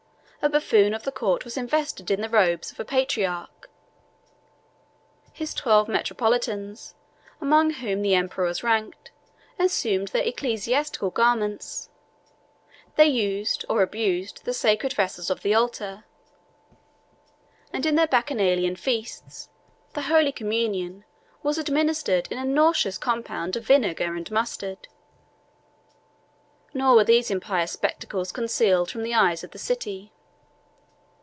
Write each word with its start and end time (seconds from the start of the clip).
A 0.43 0.49
buffoon 0.49 0.95
of 0.95 1.03
the 1.03 1.11
court 1.11 1.45
was 1.45 1.55
invested 1.55 2.09
in 2.09 2.21
the 2.21 2.27
robes 2.27 2.71
of 2.71 2.77
the 2.77 2.83
patriarch: 2.83 3.69
his 5.31 5.53
twelve 5.53 5.87
metropolitans, 5.87 6.95
among 7.39 7.69
whom 7.73 8.01
the 8.01 8.15
emperor 8.15 8.45
was 8.47 8.63
ranked, 8.63 9.11
assumed 9.59 10.07
their 10.07 10.23
ecclesiastical 10.23 11.11
garments: 11.11 11.89
they 12.95 13.05
used 13.05 13.65
or 13.69 13.83
abused 13.83 14.43
the 14.43 14.51
sacred 14.55 14.93
vessels 14.93 15.29
of 15.29 15.43
the 15.43 15.53
altar; 15.53 16.05
and 17.71 17.85
in 17.85 17.93
their 17.93 18.07
bacchanalian 18.07 18.75
feasts, 18.75 19.49
the 19.93 20.01
holy 20.01 20.31
communion 20.31 21.05
was 21.43 21.59
administered 21.59 22.27
in 22.31 22.39
a 22.39 22.45
nauseous 22.45 22.97
compound 22.97 23.55
of 23.55 23.63
vinegar 23.67 24.15
and 24.15 24.31
mustard. 24.31 24.87
Nor 26.73 26.95
were 26.95 27.03
these 27.03 27.29
impious 27.29 27.73
spectacles 27.73 28.31
concealed 28.31 28.89
from 28.89 29.03
the 29.03 29.13
eyes 29.13 29.43
of 29.43 29.51
the 29.51 29.59
city. 29.59 30.11